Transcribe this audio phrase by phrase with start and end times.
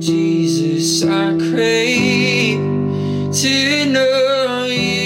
[0.00, 2.58] Jesus, I crave
[3.34, 4.98] to know you.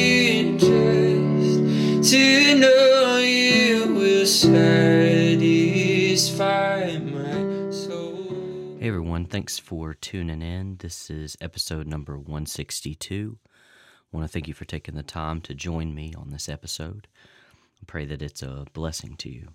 [8.82, 10.78] Hey everyone, thanks for tuning in.
[10.78, 13.38] This is episode number 162.
[13.44, 17.06] I want to thank you for taking the time to join me on this episode.
[17.80, 19.50] I pray that it's a blessing to you.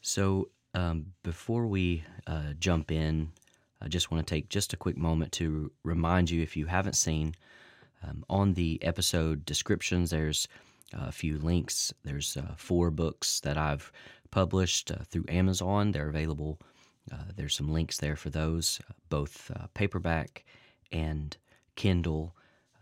[0.00, 3.32] So, um, before we uh, jump in,
[3.82, 6.96] I just want to take just a quick moment to remind you if you haven't
[6.96, 7.34] seen
[8.02, 10.48] um, on the episode descriptions, there's
[10.92, 11.92] a few links.
[12.04, 13.92] There's uh, four books that I've
[14.30, 15.92] published uh, through Amazon.
[15.92, 16.58] They're available.
[17.10, 20.44] Uh, there's some links there for those, uh, both uh, paperback
[20.92, 21.36] and
[21.76, 22.34] Kindle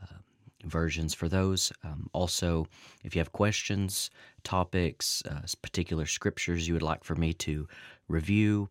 [0.02, 0.16] uh,
[0.64, 1.72] versions for those.
[1.84, 2.66] Um, also,
[3.04, 4.10] if you have questions,
[4.42, 5.22] topics,
[5.62, 7.68] particular scriptures you would like for me to
[8.08, 8.68] review,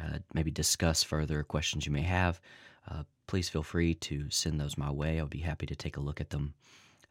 [0.00, 2.40] uh, maybe discuss further questions you may have,
[2.90, 5.18] uh, please feel free to send those my way.
[5.18, 6.54] I'll be happy to take a look at them,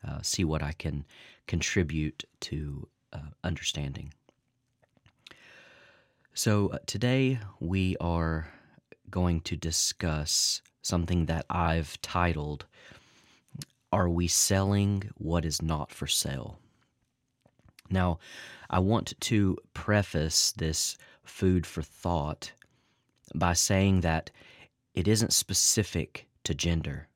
[0.07, 1.05] uh, see what I can
[1.47, 4.13] contribute to uh, understanding.
[6.33, 8.47] So, uh, today we are
[9.09, 12.65] going to discuss something that I've titled
[13.91, 16.59] Are We Selling What Is Not for Sale?
[17.89, 18.19] Now,
[18.69, 22.51] I want to preface this food for thought
[23.33, 24.29] by saying that
[24.93, 27.07] it isn't specific to gender.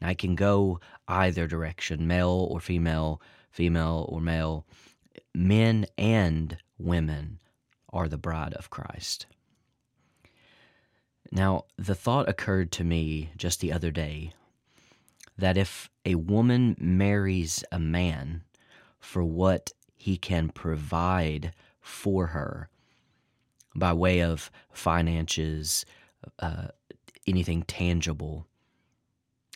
[0.00, 3.20] It can go either direction male or female,
[3.50, 4.66] female or male.
[5.34, 7.38] Men and women
[7.92, 9.26] are the bride of Christ.
[11.32, 14.32] Now, the thought occurred to me just the other day
[15.38, 18.42] that if a woman marries a man
[18.98, 22.68] for what he can provide for her,
[23.78, 25.84] by way of finances,
[26.38, 26.68] uh,
[27.26, 28.46] anything tangible.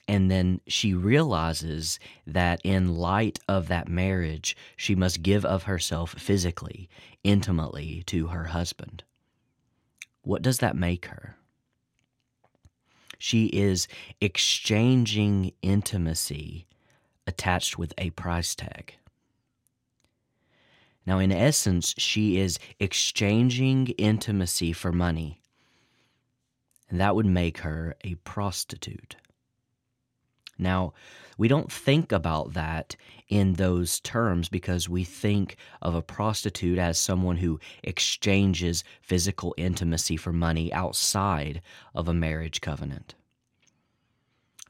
[0.09, 6.15] And then she realizes that in light of that marriage, she must give of herself
[6.19, 6.89] physically,
[7.23, 9.05] intimately to her husband.
[10.23, 11.37] What does that make her?
[13.19, 13.87] She is
[14.21, 16.67] exchanging intimacy
[17.27, 18.97] attached with a price tag.
[21.07, 25.41] Now, in essence, she is exchanging intimacy for money.
[26.89, 29.17] And that would make her a prostitute.
[30.59, 30.93] Now,
[31.39, 32.97] we don't think about that
[33.29, 40.19] in those terms because we think of a prostitute as someone who exchanges physical intimacy
[40.19, 41.63] for money outside
[41.95, 43.15] of a marriage covenant.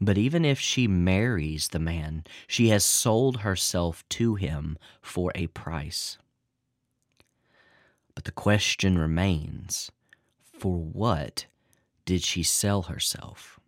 [0.01, 5.49] But even if she marries the man, she has sold herself to him for a
[5.49, 6.17] price.
[8.15, 9.91] But the question remains
[10.59, 11.47] for what
[12.07, 13.61] did she sell herself?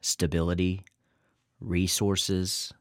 [0.00, 0.84] Stability,
[1.60, 2.72] resources,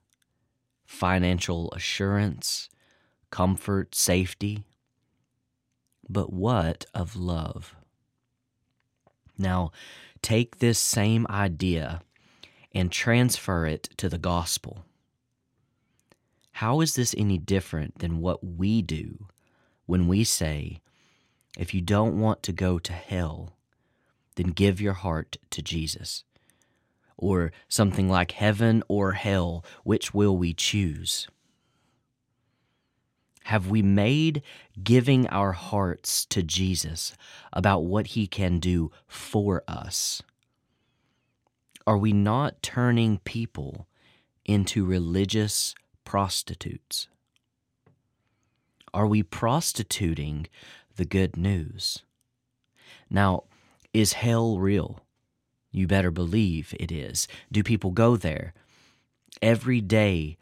[0.86, 2.70] financial assurance,
[3.30, 4.64] comfort, safety.
[6.09, 7.76] But what of love?
[9.38, 9.72] Now,
[10.22, 12.02] take this same idea
[12.74, 14.85] and transfer it to the gospel.
[16.53, 19.28] How is this any different than what we do
[19.85, 20.81] when we say,
[21.58, 23.53] if you don't want to go to hell,
[24.35, 26.24] then give your heart to Jesus?
[27.18, 31.28] Or something like heaven or hell, which will we choose?
[33.44, 34.44] Have we made
[34.84, 37.13] giving our hearts to Jesus
[37.52, 40.22] about what he can do for us?
[41.90, 43.88] Are we not turning people
[44.46, 45.74] into religious
[46.06, 47.08] prostitutes?
[48.94, 50.46] Are we prostituting
[50.98, 52.04] the good news?
[53.10, 53.46] Now,
[53.92, 55.00] is hell real?
[55.72, 57.28] You better believe it is.
[57.52, 58.54] Do people go there?
[59.42, 60.38] Every day,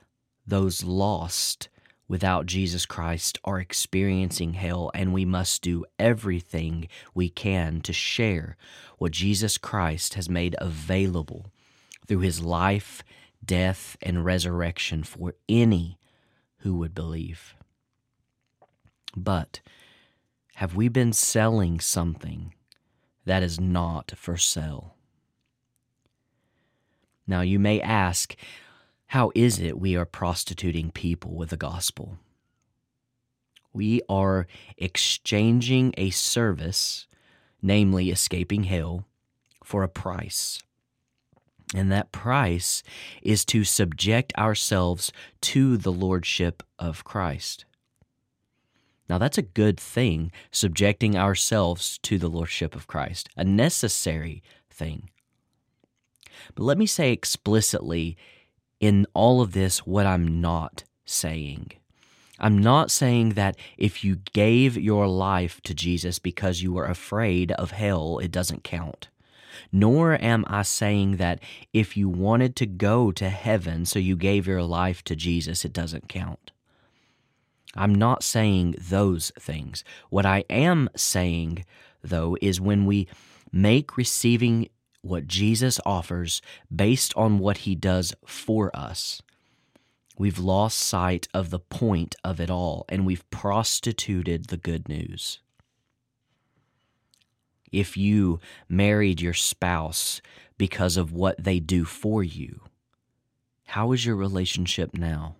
[0.46, 1.70] those lost
[2.08, 8.56] without Jesus Christ are experiencing hell, and we must do everything we can to share
[8.98, 11.52] what Jesus Christ has made available
[12.08, 13.04] through his life,
[13.44, 16.00] death, and resurrection for any
[16.60, 17.56] who would believe.
[19.16, 19.60] But
[20.56, 22.54] have we been selling something
[23.26, 24.96] that is not for sale?
[27.28, 28.36] Now you may ask,
[29.08, 32.18] how is it we are prostituting people with the gospel?
[33.74, 37.08] We are exchanging a service,
[37.62, 39.06] namely escaping hell,
[39.64, 40.60] for a price.
[41.76, 42.82] And that price
[43.22, 45.12] is to subject ourselves
[45.42, 47.66] to the lordship of Christ.
[49.10, 55.10] Now, that's a good thing, subjecting ourselves to the Lordship of Christ, a necessary thing.
[56.56, 58.18] But let me say explicitly
[58.80, 61.72] in all of this what I'm not saying.
[62.40, 67.52] I'm not saying that if you gave your life to Jesus because you were afraid
[67.54, 69.10] of hell, it doesn't count.
[69.72, 71.40] Nor am I saying that
[71.74, 75.74] if you wanted to go to heaven, so you gave your life to Jesus, it
[75.74, 76.52] doesn't count.
[77.76, 79.84] I'm not saying those things.
[80.10, 81.66] What I am saying,
[82.04, 83.08] though, is when we
[83.52, 84.70] make receiving
[85.02, 86.42] what Jesus offers
[86.74, 89.22] based on what he does for us,
[90.18, 95.40] we've lost sight of the point of it all and we've prostituted the good news.
[97.72, 98.40] If you
[98.70, 100.22] married your spouse
[100.58, 102.62] because of what they do for you,
[103.68, 105.36] how is your relationship now?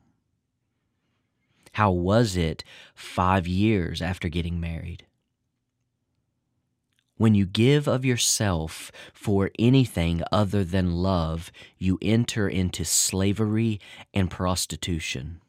[1.74, 2.64] How was it
[2.94, 5.07] five years after getting married?
[7.18, 13.80] When you give of yourself for anything other than love, you enter into slavery
[14.14, 15.42] and prostitution.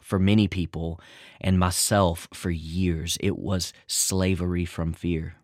[0.00, 0.98] For many people,
[1.40, 5.34] and myself for years, it was slavery from fear.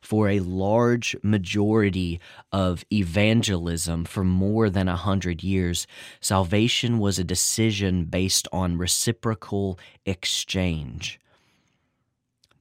[0.00, 2.20] For a large majority
[2.52, 5.86] of evangelism for more than a hundred years,
[6.20, 11.18] salvation was a decision based on reciprocal exchange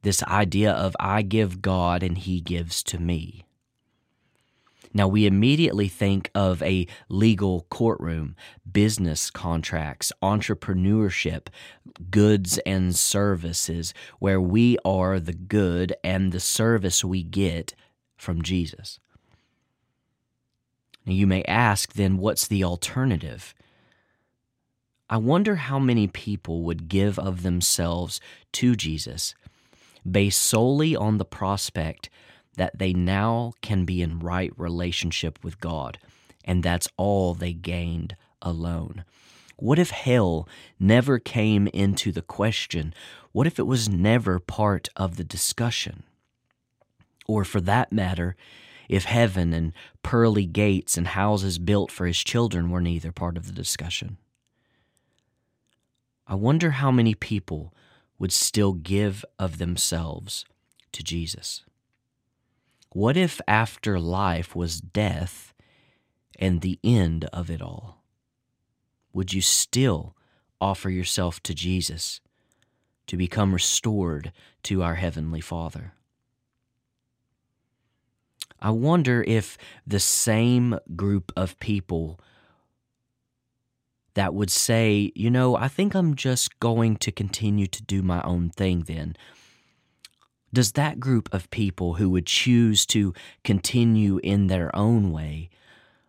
[0.01, 3.45] this idea of I give God and He gives to me.
[4.93, 8.35] Now, we immediately think of a legal courtroom,
[8.69, 11.47] business contracts, entrepreneurship,
[12.09, 17.73] goods and services, where we are the good and the service we get
[18.17, 18.99] from Jesus.
[21.05, 23.55] Now, you may ask, then, what's the alternative?
[25.09, 28.19] I wonder how many people would give of themselves
[28.53, 29.35] to Jesus
[30.09, 32.09] based solely on the prospect
[32.55, 35.97] that they now can be in right relationship with God,
[36.43, 39.05] and that's all they gained alone.
[39.57, 40.47] What if hell
[40.79, 42.93] never came into the question?
[43.31, 46.03] What if it was never part of the discussion?
[47.27, 48.35] Or for that matter,
[48.89, 49.71] if heaven and
[50.03, 54.17] pearly gates and houses built for his children were neither part of the discussion?
[56.27, 57.73] I wonder how many people
[58.21, 60.45] would still give of themselves
[60.91, 61.65] to Jesus?
[62.91, 65.55] What if after life was death
[66.37, 68.03] and the end of it all?
[69.11, 70.15] Would you still
[70.61, 72.21] offer yourself to Jesus
[73.07, 74.31] to become restored
[74.63, 75.93] to our Heavenly Father?
[78.59, 79.57] I wonder if
[79.87, 82.19] the same group of people
[84.13, 88.21] that would say, you know, I think I'm just going to continue to do my
[88.23, 89.15] own thing then.
[90.53, 93.13] Does that group of people who would choose to
[93.43, 95.49] continue in their own way,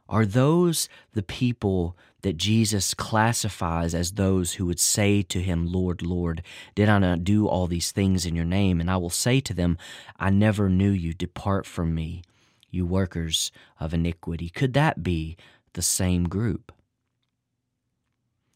[0.08, 6.02] are those the people that Jesus classifies as those who would say to him, Lord,
[6.02, 6.42] Lord,
[6.74, 8.80] did I not do all these things in your name?
[8.80, 9.78] And I will say to them,
[10.18, 11.14] I never knew you.
[11.14, 12.22] Depart from me,
[12.70, 14.48] you workers of iniquity.
[14.48, 15.36] Could that be
[15.72, 16.72] the same group?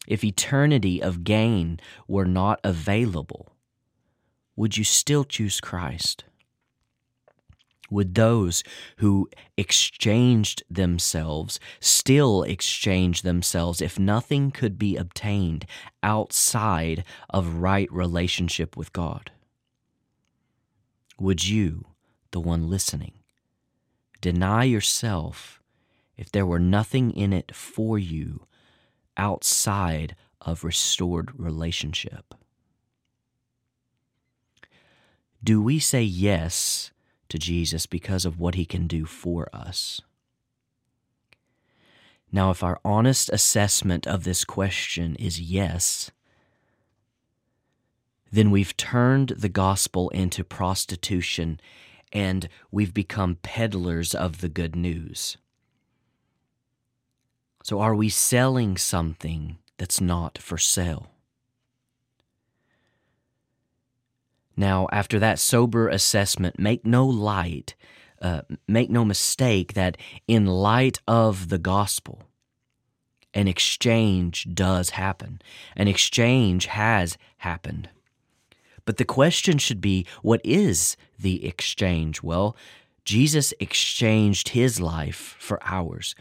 [0.07, 3.51] If eternity of gain were not available,
[4.55, 6.23] would you still choose Christ?
[7.89, 8.63] Would those
[8.97, 15.65] who exchanged themselves still exchange themselves if nothing could be obtained
[16.03, 19.31] outside of right relationship with God?
[21.19, 21.85] Would you,
[22.31, 23.13] the one listening,
[24.21, 25.61] deny yourself
[26.17, 28.46] if there were nothing in it for you
[29.17, 32.33] outside of restored relationship?
[35.43, 36.91] Do we say yes
[37.29, 40.01] to Jesus because of what he can do for us?
[42.31, 46.11] Now, if our honest assessment of this question is yes,
[48.31, 51.59] then we've turned the gospel into prostitution
[52.11, 55.37] and we've become peddlers of the good news.
[57.67, 61.07] So, are we selling something that's not for sale?
[64.55, 67.75] Now, after that sober assessment, make no light,
[68.21, 69.97] uh, make no mistake that
[70.29, 72.23] in light of the gospel,
[73.33, 75.41] an exchange does happen.
[75.75, 77.89] An exchange has happened.
[78.85, 82.23] But the question should be what is the exchange?
[82.23, 82.55] Well,
[83.03, 86.15] Jesus exchanged his life for ours.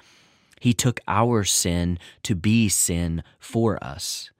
[0.60, 4.30] He took our sin to be sin for us.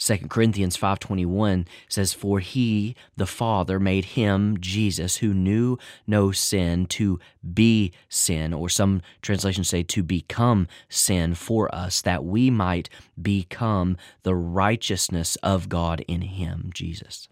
[0.00, 5.76] 2 Corinthians 5:21 says for he the father made him Jesus who knew
[6.06, 7.20] no sin to
[7.52, 12.88] be sin or some translations say to become sin for us that we might
[13.20, 17.28] become the righteousness of God in him Jesus.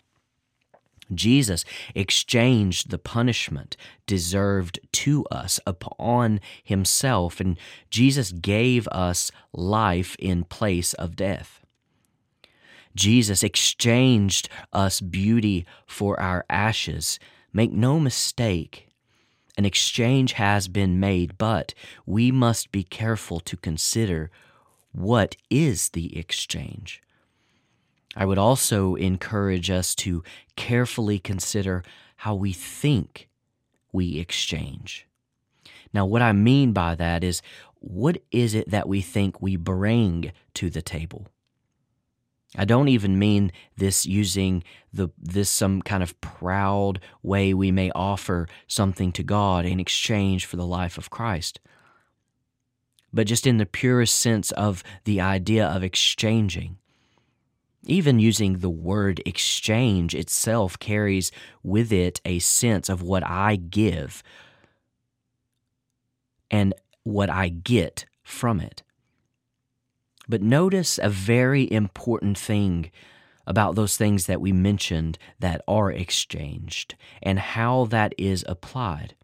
[1.15, 7.59] Jesus exchanged the punishment deserved to us upon himself and
[7.91, 11.61] Jesus gave us life in place of death.
[12.95, 17.19] Jesus exchanged us beauty for our ashes.
[17.53, 18.89] Make no mistake,
[19.57, 21.75] an exchange has been made, but
[22.07, 24.31] we must be careful to consider
[24.93, 27.03] what is the exchange.
[28.17, 30.25] I would also encourage us to
[30.57, 31.85] carefully consider
[32.17, 33.29] how we think
[33.93, 35.07] we exchange.
[35.93, 37.43] Now, what I mean by that is
[37.81, 41.29] what is it that we think we bring to the table?
[42.57, 47.91] I don't even mean this using the this some kind of proud way we may
[47.95, 51.61] offer something to God in exchange for the life of Christ.
[53.13, 56.79] But just in the purest sense of the idea of exchanging.
[57.85, 61.31] Even using the word exchange itself carries
[61.63, 64.23] with it a sense of what I give
[66.51, 68.83] and what I get from it.
[70.29, 72.91] But notice a very important thing
[73.47, 79.15] about those things that we mentioned that are exchanged and how that is applied.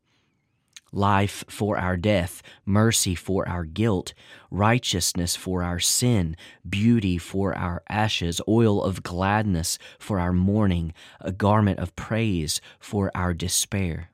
[0.95, 4.15] Life for our death, mercy for our guilt,
[4.51, 6.37] righteousness for our sin,
[6.69, 13.11] beauty for our ashes, oil of gladness for our mourning, a garment of praise for
[13.15, 14.11] our despair.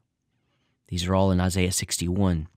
[0.88, 2.48] These are all in Isaiah 61.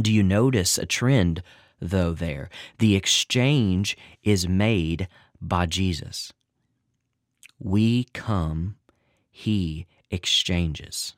[0.00, 1.42] Do you notice a trend
[1.80, 2.48] though, there.
[2.78, 5.08] The exchange is made
[5.40, 6.32] by Jesus.
[7.58, 8.76] We come,
[9.30, 11.14] He exchanges.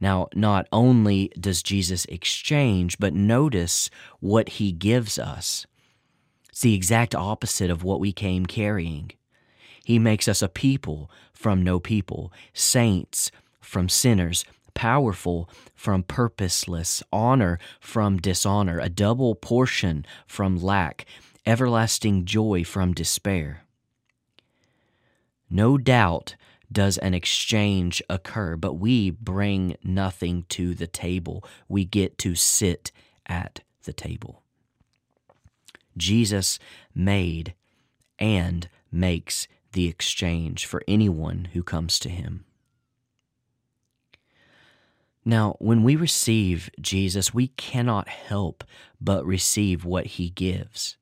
[0.00, 3.90] Now, not only does Jesus exchange, but notice
[4.20, 5.66] what He gives us.
[6.48, 9.12] It's the exact opposite of what we came carrying.
[9.84, 17.58] He makes us a people from no people, saints from sinners, powerful from purposeless, honor
[17.80, 21.04] from dishonor, a double portion from lack,
[21.46, 23.62] everlasting joy from despair.
[25.50, 26.36] No doubt
[26.70, 31.44] does an exchange occur, but we bring nothing to the table.
[31.68, 32.92] We get to sit
[33.26, 34.42] at the table.
[35.96, 36.58] Jesus
[36.94, 37.54] made
[38.18, 42.44] and makes the exchange for anyone who comes to him.
[45.24, 48.64] Now, when we receive Jesus, we cannot help
[49.00, 50.96] but receive what he gives.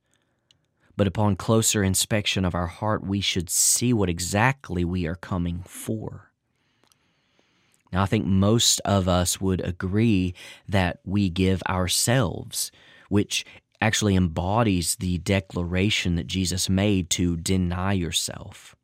[0.96, 5.62] But upon closer inspection of our heart, we should see what exactly we are coming
[5.66, 6.32] for.
[7.92, 10.34] Now, I think most of us would agree
[10.68, 12.72] that we give ourselves,
[13.08, 13.44] which
[13.80, 18.74] actually embodies the declaration that Jesus made to deny yourself.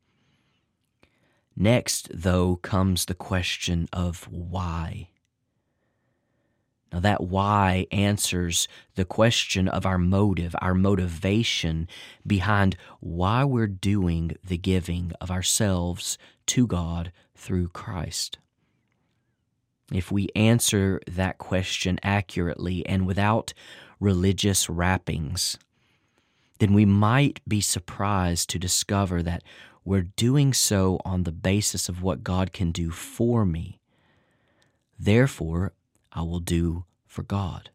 [1.57, 5.09] Next, though, comes the question of why.
[6.93, 11.89] Now, that why answers the question of our motive, our motivation
[12.27, 18.39] behind why we're doing the giving of ourselves to God through Christ.
[19.91, 23.55] If we answer that question accurately and without
[23.99, 25.59] religious wrappings,
[26.59, 29.43] then we might be surprised to discover that
[29.85, 33.81] we're doing so on the basis of what God can do for me.
[34.99, 35.73] Therefore,
[36.14, 37.71] I will do for God.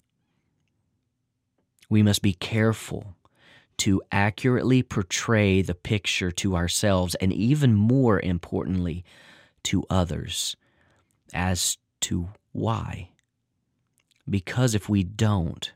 [1.89, 3.15] We must be careful
[3.77, 9.05] to accurately portray the picture to ourselves and even more importantly
[9.63, 10.55] to others
[11.33, 13.09] as to why.
[14.29, 15.71] Because if we don't,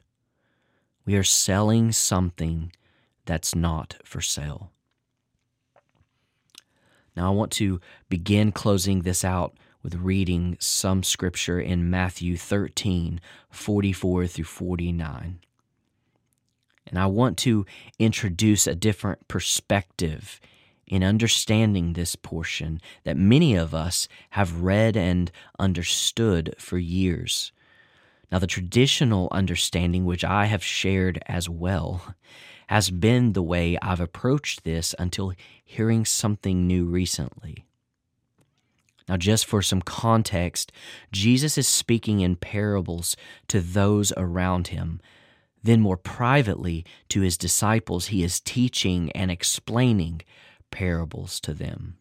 [1.06, 2.72] we are selling something
[3.26, 4.72] that's not for sale.
[7.16, 13.20] Now, I want to begin closing this out with reading some scripture in Matthew 13
[13.50, 15.40] 44 through 49.
[16.88, 17.66] And I want to
[18.00, 20.40] introduce a different perspective
[20.88, 27.52] in understanding this portion that many of us have read and understood for years.
[28.32, 32.16] Now, the traditional understanding, which I have shared as well,
[32.68, 35.34] has been the way I've approached this until
[35.64, 37.66] hearing something new recently.
[39.10, 40.72] Now, just for some context,
[41.12, 43.16] Jesus is speaking in parables
[43.48, 45.02] to those around him.
[45.64, 50.22] then more privately to his disciples, he is teaching and explaining
[50.72, 51.98] parables to them.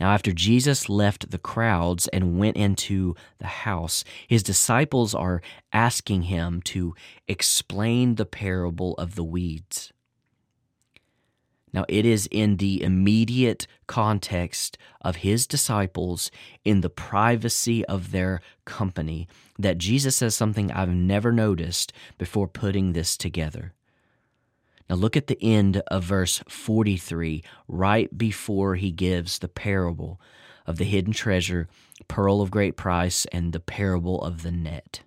[0.00, 6.22] Now, after Jesus left the crowds and went into the house, his disciples are asking
[6.22, 6.94] him to
[7.26, 9.92] explain the parable of the weeds.
[11.78, 16.32] Now, it is in the immediate context of his disciples,
[16.64, 19.28] in the privacy of their company,
[19.60, 23.74] that Jesus says something I've never noticed before putting this together.
[24.90, 30.20] Now, look at the end of verse 43, right before he gives the parable
[30.66, 31.68] of the hidden treasure,
[32.08, 35.02] pearl of great price, and the parable of the net.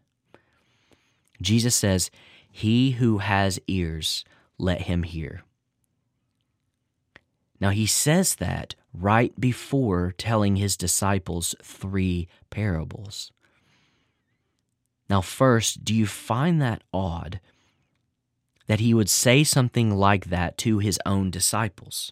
[1.41, 2.09] Jesus says,
[2.49, 4.23] He who has ears,
[4.57, 5.43] let him hear.
[7.61, 13.31] Now, he says that right before telling his disciples three parables.
[15.07, 17.39] Now, first, do you find that odd
[18.65, 22.11] that he would say something like that to his own disciples?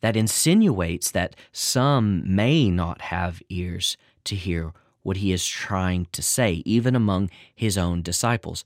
[0.00, 4.72] That insinuates that some may not have ears to hear
[5.02, 8.64] what he is trying to say, even among his own disciples.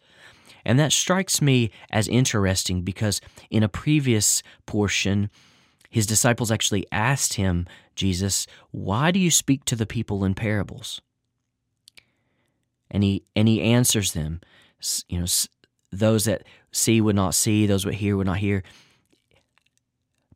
[0.64, 5.30] And that strikes me as interesting because in a previous portion,
[5.88, 11.00] his disciples actually asked him, Jesus, why do you speak to the people in parables?
[12.90, 14.40] And he and he answers them,
[15.08, 15.26] you know,
[15.92, 18.62] those that see would not see, those that hear would not hear.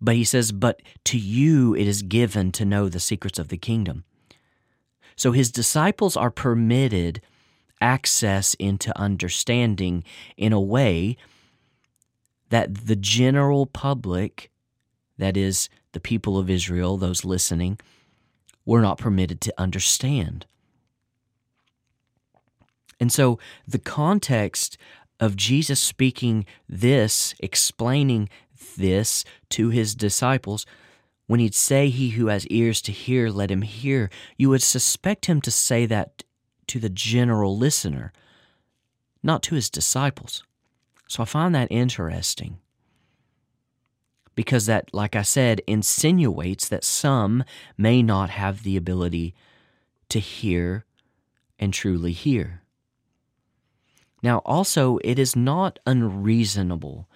[0.01, 3.57] But he says, but to you it is given to know the secrets of the
[3.57, 4.05] kingdom.
[5.17, 7.21] So his disciples are permitted
[7.85, 10.03] access into understanding
[10.39, 11.19] in a way
[12.49, 14.51] that the general public,
[15.19, 17.79] that is, the people of Israel, those listening,
[18.65, 20.47] were not permitted to understand.
[22.99, 23.39] And so
[23.69, 24.79] the context
[25.21, 28.31] of Jesus speaking this, explaining
[28.79, 30.65] this to his disciples,
[31.27, 35.27] when he'd say, He who has ears to hear, let him hear, you would suspect
[35.27, 36.25] him to say that
[36.69, 38.13] to the general listener,
[39.23, 40.43] not to his disciples.
[41.09, 42.59] So I find that interesting
[44.35, 47.45] because that, like I said, insinuates that some
[47.77, 49.35] may not have the ability
[50.09, 50.85] to hear
[51.59, 52.63] and truly hear.
[54.23, 57.09] Now, also, it is not unreasonable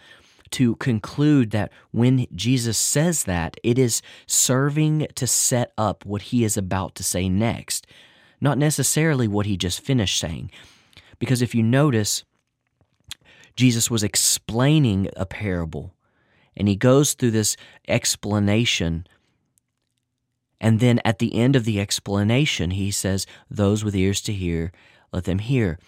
[0.51, 6.45] to conclude that when Jesus says that, it is serving to set up what he
[6.45, 7.87] is about to say next
[8.41, 10.51] not necessarily what he just finished saying.
[11.19, 12.25] Because if you notice,
[13.57, 15.95] Jesus was explaining a parable,
[16.57, 17.57] and he goes through this
[17.89, 19.07] explanation.
[20.61, 24.73] And then at the end of the explanation, he says, Those with ears to hear,
[25.13, 25.79] let them hear.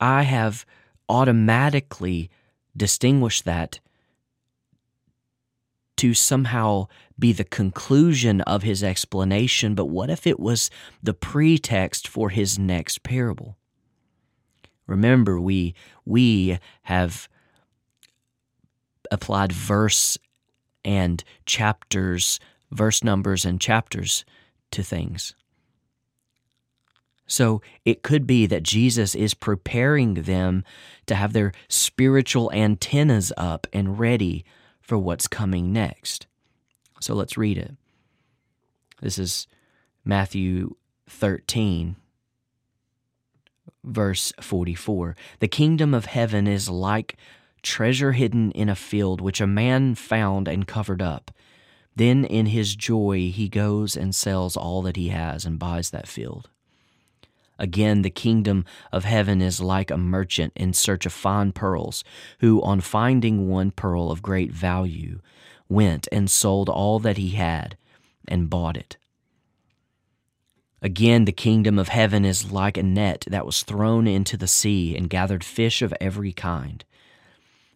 [0.00, 0.64] I have
[1.08, 2.30] automatically
[2.76, 3.80] distinguished that
[5.98, 6.86] to somehow
[7.18, 10.70] be the conclusion of his explanation, but what if it was
[11.02, 13.56] the pretext for his next parable?
[14.86, 17.28] Remember, we, we have
[19.10, 20.16] applied verse
[20.84, 22.38] and chapters,
[22.70, 24.24] verse numbers and chapters
[24.70, 25.34] to things.
[27.26, 30.64] So it could be that Jesus is preparing them
[31.06, 34.44] to have their spiritual antennas up and ready
[34.88, 36.26] for what's coming next.
[36.98, 37.76] So let's read it.
[39.02, 39.46] This is
[40.02, 40.76] Matthew
[41.10, 41.96] 13,
[43.84, 45.14] verse 44.
[45.40, 47.18] The kingdom of heaven is like
[47.62, 51.32] treasure hidden in a field, which a man found and covered up.
[51.94, 56.08] Then in his joy he goes and sells all that he has and buys that
[56.08, 56.48] field.
[57.58, 62.04] Again, the kingdom of heaven is like a merchant in search of fine pearls,
[62.40, 65.20] who, on finding one pearl of great value,
[65.68, 67.76] went and sold all that he had
[68.26, 68.96] and bought it.
[70.80, 74.96] Again, the kingdom of heaven is like a net that was thrown into the sea
[74.96, 76.84] and gathered fish of every kind.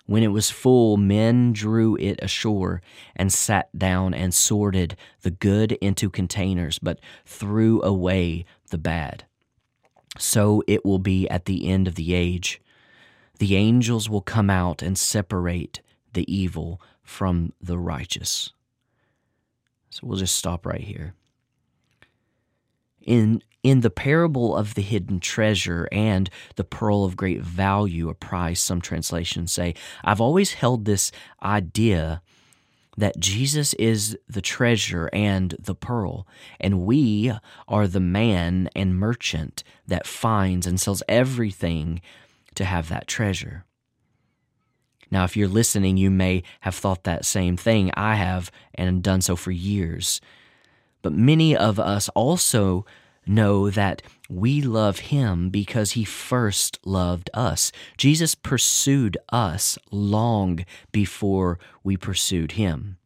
[0.07, 2.81] When it was full, men drew it ashore
[3.17, 9.25] and sat down and sorted the good into containers, but threw away the bad.
[10.19, 12.61] So it will be at the end of the age.
[13.39, 15.81] The angels will come out and separate
[16.13, 18.53] the evil from the righteous.
[19.91, 21.15] So we'll just stop right here.
[23.01, 28.15] In in the parable of the hidden treasure and the pearl of great value a
[28.15, 32.23] prize, some translations say, I've always held this idea
[32.97, 36.27] that Jesus is the treasure and the pearl,
[36.61, 37.33] and we
[37.67, 42.01] are the man and merchant that finds and sells everything
[42.55, 43.65] to have that treasure.
[45.11, 47.91] Now, if you're listening, you may have thought that same thing.
[47.95, 50.21] I have, and done so for years.
[51.03, 52.87] But many of us also
[53.27, 57.71] know that we love him because he first loved us.
[57.97, 62.99] Jesus pursued us long before we pursued him.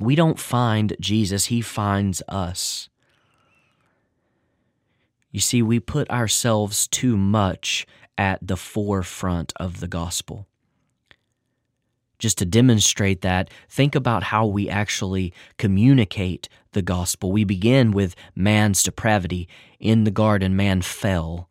[0.00, 2.88] We don't find Jesus, he finds us.
[5.30, 7.86] You see, we put ourselves too much
[8.18, 10.46] at the forefront of the gospel.
[12.22, 17.32] Just to demonstrate that, think about how we actually communicate the gospel.
[17.32, 19.48] We begin with man's depravity.
[19.80, 21.48] In the garden, man fell.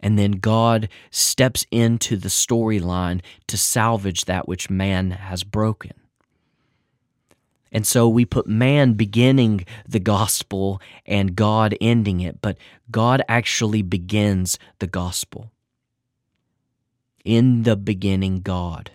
[0.00, 5.92] And then God steps into the storyline to salvage that which man has broken.
[7.70, 12.56] And so we put man beginning the gospel and God ending it, but
[12.90, 15.50] God actually begins the gospel.
[17.26, 18.92] In the beginning, God.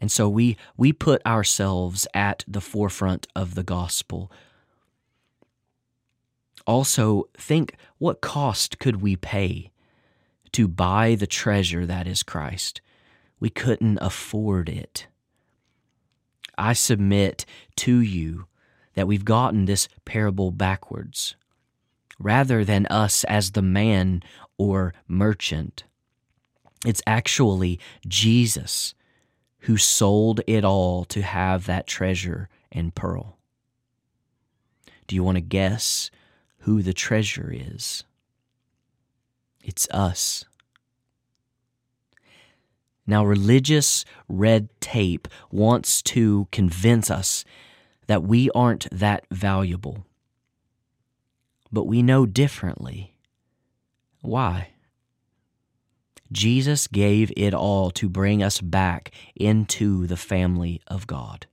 [0.00, 4.32] And so we, we put ourselves at the forefront of the gospel.
[6.66, 9.70] Also, think what cost could we pay
[10.52, 12.80] to buy the treasure that is Christ?
[13.38, 15.06] We couldn't afford it.
[16.56, 17.44] I submit
[17.76, 18.46] to you
[18.94, 21.36] that we've gotten this parable backwards.
[22.18, 24.22] Rather than us as the man
[24.58, 25.84] or merchant,
[26.84, 28.94] it's actually Jesus
[29.60, 33.38] who sold it all to have that treasure and pearl.
[35.06, 36.10] Do you want to guess
[36.60, 38.04] who the treasure is?
[39.62, 40.44] It's us.
[43.06, 47.44] Now, religious red tape wants to convince us
[48.06, 50.06] that we aren't that valuable.
[51.72, 53.16] But we know differently.
[54.22, 54.70] Why?
[56.32, 61.46] Jesus gave it all to bring us back into the family of God.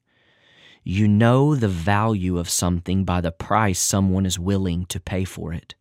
[0.83, 5.51] You know the value of something by the price someone is willing to pay for
[5.51, 5.75] it.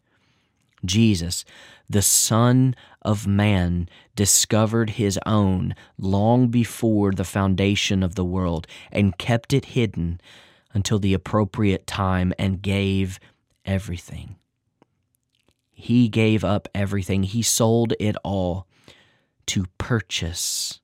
[0.84, 1.44] Jesus,
[1.88, 9.18] the Son of Man, discovered his own long before the foundation of the world and
[9.18, 10.20] kept it hidden
[10.72, 13.20] until the appropriate time and gave
[13.64, 14.36] everything.
[15.70, 18.65] He gave up everything, he sold it all
[19.46, 20.80] to purchase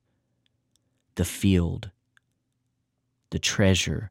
[1.16, 1.90] the field,
[3.30, 4.10] the treasure,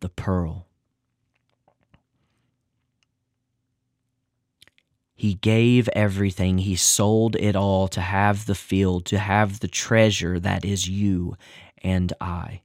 [0.00, 0.66] the pearl.
[5.14, 6.58] He gave everything.
[6.58, 11.36] He sold it all to have the field, to have the treasure that is you
[11.82, 12.60] and I.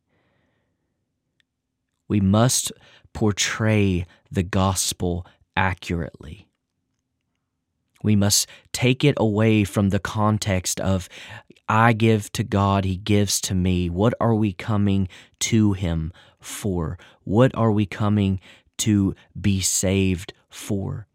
[2.10, 2.74] We must
[3.14, 5.26] portray the gospel
[5.56, 6.50] accurately.
[8.04, 11.08] We must take it away from the context of,
[11.68, 13.90] I give to God, He gives to me.
[13.90, 15.08] What are we coming
[15.42, 16.98] to Him for?
[17.24, 18.40] What are we coming
[18.80, 21.08] to be saved for?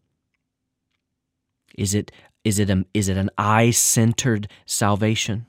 [1.77, 2.11] Is it,
[2.43, 5.45] is it, a, is it an I centered salvation?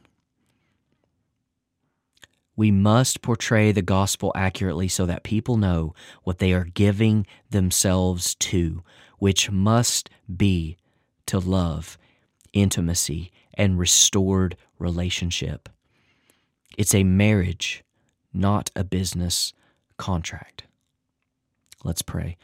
[2.56, 8.34] We must portray the gospel accurately so that people know what they are giving themselves
[8.34, 8.82] to,
[9.20, 10.76] which must be
[11.28, 11.96] to love,
[12.52, 15.68] intimacy, and restored relationship.
[16.76, 17.84] It's a marriage,
[18.32, 19.52] not a business
[19.96, 20.64] contract.
[21.84, 22.36] Let's pray.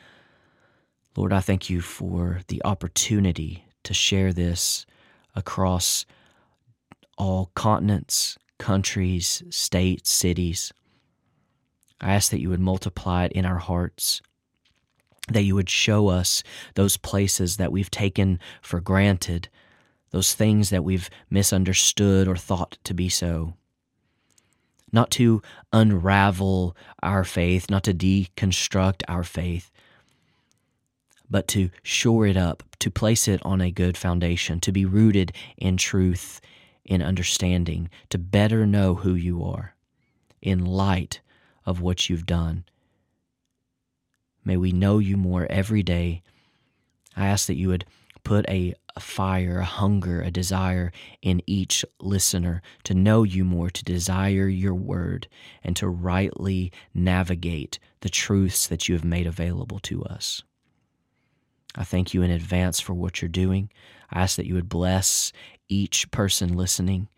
[1.16, 4.84] Lord, I thank you for the opportunity to share this
[5.34, 6.04] across
[7.16, 10.72] all continents, countries, states, cities.
[12.00, 14.20] I ask that you would multiply it in our hearts
[15.28, 16.42] that you would show us
[16.74, 19.48] those places that we've taken for granted,
[20.10, 23.54] those things that we've misunderstood or thought to be so.
[24.92, 29.70] Not to unravel our faith, not to deconstruct our faith,
[31.28, 35.32] but to shore it up, to place it on a good foundation, to be rooted
[35.56, 36.40] in truth,
[36.84, 39.74] in understanding, to better know who you are
[40.42, 41.20] in light
[41.64, 42.64] of what you've done
[44.44, 46.22] May we know you more every day.
[47.16, 47.86] I ask that you would
[48.24, 53.84] put a, fire, a hunger, a desire in each listener to know you more, to
[53.84, 55.28] desire your word,
[55.62, 60.42] and to rightly navigate the truths that you have made available to us.
[61.76, 63.70] I thank you in advance for what you're doing.
[64.10, 65.32] I ask that you would bless
[65.68, 67.08] each person listening.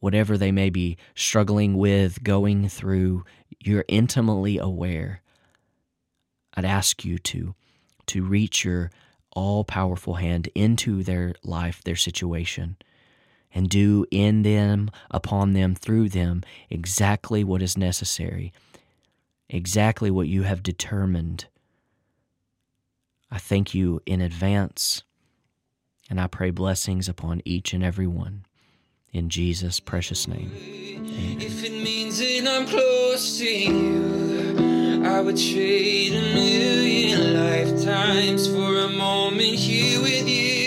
[0.00, 3.24] whatever they may be struggling with, going through,
[3.60, 5.20] you're intimately aware.
[6.54, 7.54] I'd ask you to
[8.06, 8.90] to reach your
[9.32, 12.76] all powerful hand into their life, their situation,
[13.54, 18.52] and do in them, upon them, through them exactly what is necessary,
[19.48, 21.46] exactly what you have determined.
[23.30, 25.04] I thank you in advance,
[26.08, 28.44] and I pray blessings upon each and every one.
[29.12, 30.50] In Jesus' precious name.
[33.68, 34.49] Amen.
[35.02, 40.59] I would trade a million lifetimes for a moment here with you.